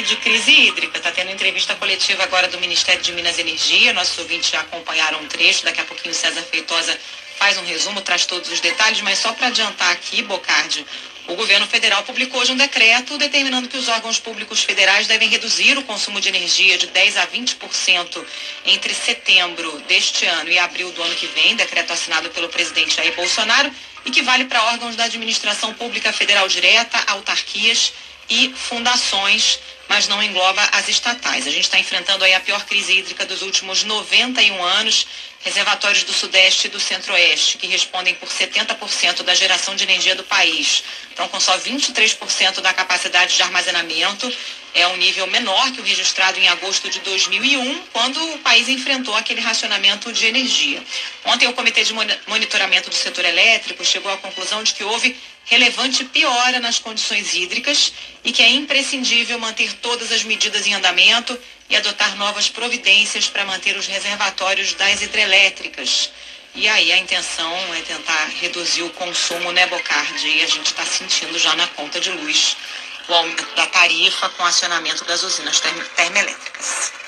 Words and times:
de 0.00 0.16
crise 0.16 0.50
hídrica. 0.50 0.96
Está 0.96 1.10
tendo 1.10 1.30
entrevista 1.30 1.74
coletiva 1.74 2.22
agora 2.22 2.48
do 2.48 2.58
Ministério 2.58 3.02
de 3.02 3.12
Minas 3.12 3.36
e 3.36 3.42
Energia. 3.42 3.92
Nossos 3.92 4.16
ouvintes 4.18 4.50
já 4.50 4.60
acompanharam 4.60 5.20
um 5.20 5.28
trecho. 5.28 5.64
Daqui 5.64 5.80
a 5.80 5.84
pouquinho 5.84 6.12
o 6.12 6.16
César 6.16 6.42
Feitosa 6.42 6.98
faz 7.36 7.58
um 7.58 7.64
resumo, 7.64 8.00
traz 8.00 8.24
todos 8.24 8.50
os 8.50 8.60
detalhes, 8.60 9.00
mas 9.02 9.18
só 9.18 9.32
para 9.32 9.48
adiantar 9.48 9.90
aqui, 9.90 10.22
Bocardi, 10.22 10.86
o 11.28 11.34
governo 11.36 11.66
federal 11.66 12.02
publicou 12.02 12.40
hoje 12.40 12.52
um 12.52 12.56
decreto 12.56 13.16
determinando 13.16 13.68
que 13.68 13.76
os 13.76 13.88
órgãos 13.88 14.18
públicos 14.18 14.62
federais 14.62 15.06
devem 15.06 15.28
reduzir 15.28 15.76
o 15.78 15.82
consumo 15.82 16.20
de 16.20 16.28
energia 16.28 16.76
de 16.78 16.88
10 16.88 17.16
a 17.16 17.26
20% 17.26 18.24
entre 18.66 18.94
setembro 18.94 19.78
deste 19.88 20.26
ano 20.26 20.50
e 20.50 20.58
abril 20.58 20.90
do 20.92 21.02
ano 21.02 21.14
que 21.14 21.26
vem, 21.26 21.54
decreto 21.54 21.92
assinado 21.92 22.30
pelo 22.30 22.48
presidente 22.48 22.96
Jair 22.96 23.14
Bolsonaro 23.14 23.70
e 24.04 24.10
que 24.10 24.22
vale 24.22 24.46
para 24.46 24.64
órgãos 24.64 24.96
da 24.96 25.04
administração 25.04 25.72
pública 25.74 26.12
federal 26.12 26.48
direta, 26.48 26.98
autarquias 27.06 27.92
e 28.28 28.52
fundações, 28.54 29.58
mas 29.88 30.08
não 30.08 30.22
engloba 30.22 30.62
as 30.72 30.88
estatais. 30.88 31.46
A 31.46 31.50
gente 31.50 31.64
está 31.64 31.78
enfrentando 31.78 32.24
aí 32.24 32.34
a 32.34 32.40
pior 32.40 32.64
crise 32.64 32.98
hídrica 32.98 33.26
dos 33.26 33.42
últimos 33.42 33.84
91 33.84 34.62
anos. 34.62 35.06
Reservatórios 35.44 36.04
do 36.04 36.12
Sudeste 36.12 36.68
e 36.68 36.70
do 36.70 36.78
Centro-Oeste, 36.78 37.58
que 37.58 37.66
respondem 37.66 38.14
por 38.14 38.28
70% 38.28 39.22
da 39.24 39.34
geração 39.34 39.74
de 39.74 39.82
energia 39.82 40.14
do 40.14 40.22
país, 40.22 40.84
estão 41.10 41.26
com 41.26 41.40
só 41.40 41.58
23% 41.58 42.60
da 42.60 42.72
capacidade 42.72 43.34
de 43.34 43.42
armazenamento. 43.42 44.32
É 44.74 44.86
um 44.86 44.96
nível 44.96 45.26
menor 45.26 45.70
que 45.72 45.80
o 45.80 45.84
registrado 45.84 46.38
em 46.38 46.48
agosto 46.48 46.88
de 46.88 46.98
2001, 47.00 47.82
quando 47.92 48.22
o 48.32 48.38
país 48.38 48.70
enfrentou 48.70 49.14
aquele 49.14 49.40
racionamento 49.40 50.10
de 50.10 50.26
energia. 50.26 50.82
Ontem, 51.26 51.46
o 51.46 51.52
Comitê 51.52 51.84
de 51.84 51.92
Monitoramento 52.26 52.88
do 52.88 52.94
Setor 52.94 53.26
Elétrico 53.26 53.84
chegou 53.84 54.10
à 54.10 54.16
conclusão 54.16 54.62
de 54.62 54.72
que 54.72 54.82
houve 54.82 55.14
relevante 55.44 56.04
piora 56.04 56.58
nas 56.58 56.78
condições 56.78 57.34
hídricas 57.34 57.92
e 58.24 58.32
que 58.32 58.42
é 58.42 58.48
imprescindível 58.48 59.38
manter 59.38 59.74
todas 59.74 60.10
as 60.10 60.22
medidas 60.22 60.66
em 60.66 60.72
andamento 60.72 61.38
e 61.68 61.76
adotar 61.76 62.16
novas 62.16 62.48
providências 62.48 63.28
para 63.28 63.44
manter 63.44 63.76
os 63.76 63.86
reservatórios 63.86 64.72
das 64.72 65.02
hidrelétricas. 65.02 66.10
E 66.54 66.68
aí 66.68 66.92
a 66.92 66.98
intenção 66.98 67.74
é 67.74 67.80
tentar 67.80 68.30
reduzir 68.40 68.82
o 68.82 68.90
consumo, 68.90 69.52
né, 69.52 69.66
Bocardi? 69.66 70.28
E 70.28 70.42
a 70.42 70.46
gente 70.46 70.66
está 70.66 70.84
sentindo 70.84 71.38
já 71.38 71.54
na 71.56 71.66
conta 71.68 71.98
de 71.98 72.10
luz 72.10 72.56
o 73.08 73.14
aumento 73.14 73.54
da 73.54 73.66
tarifa 73.66 74.28
com 74.30 74.44
acionamento 74.44 75.04
das 75.04 75.22
usinas 75.22 75.60
termoelétricas. 75.60 77.01